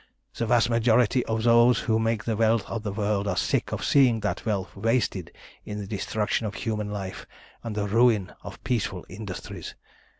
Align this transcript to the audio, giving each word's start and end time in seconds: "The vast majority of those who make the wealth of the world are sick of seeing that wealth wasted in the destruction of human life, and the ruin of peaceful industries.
"The 0.33 0.47
vast 0.47 0.67
majority 0.67 1.23
of 1.27 1.43
those 1.43 1.81
who 1.81 1.99
make 1.99 2.23
the 2.23 2.35
wealth 2.35 2.65
of 2.67 2.81
the 2.81 2.91
world 2.91 3.27
are 3.27 3.37
sick 3.37 3.71
of 3.71 3.85
seeing 3.85 4.21
that 4.21 4.43
wealth 4.47 4.75
wasted 4.75 5.31
in 5.63 5.77
the 5.77 5.85
destruction 5.85 6.47
of 6.47 6.55
human 6.55 6.89
life, 6.89 7.27
and 7.61 7.75
the 7.75 7.85
ruin 7.87 8.33
of 8.41 8.63
peaceful 8.63 9.05
industries. 9.09 9.75